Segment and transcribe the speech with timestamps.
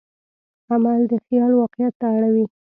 [0.71, 2.45] عمل د خیال واقعیت ته اړوي.